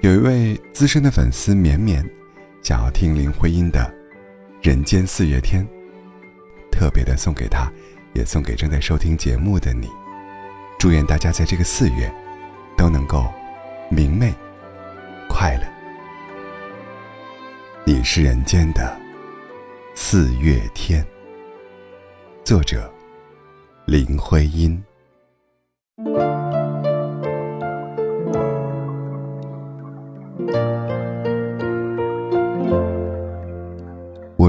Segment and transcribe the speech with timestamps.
[0.00, 2.02] 有一位资深的粉丝绵绵，
[2.62, 3.80] 想要听林徽因的
[4.66, 5.62] 《人间四月天》，
[6.72, 7.70] 特别的送给他，
[8.14, 9.90] 也送给正在收听节目的你。
[10.78, 12.10] 祝愿大家在这个四月，
[12.78, 13.30] 都能够
[13.90, 14.32] 明媚、
[15.28, 15.64] 快乐。
[17.84, 18.98] 你是人间的
[19.94, 21.04] 四月天。
[22.42, 22.90] 作者：
[23.84, 24.82] 林徽因。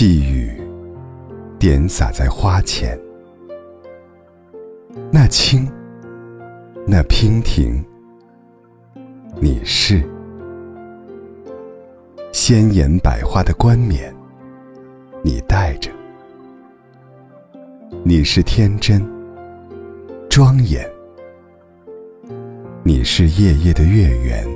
[0.00, 0.58] 细雨
[1.58, 2.98] 点洒在花前，
[5.12, 5.70] 那清，
[6.86, 7.84] 那娉婷，
[9.38, 10.02] 你是
[12.32, 14.10] 鲜艳百花的冠冕，
[15.22, 15.90] 你戴着；
[18.02, 19.06] 你是天真
[20.30, 20.90] 庄严，
[22.82, 24.48] 你是夜夜的月圆，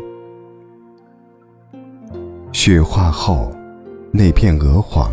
[2.51, 3.53] 雪化后
[4.11, 5.13] 那片鹅黄。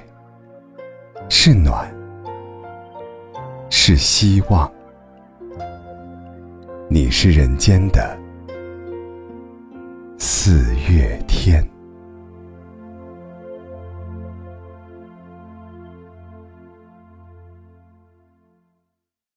[1.33, 1.89] 是暖，
[3.69, 4.69] 是希望。
[6.89, 8.19] 你是人间的
[10.17, 11.65] 四月天。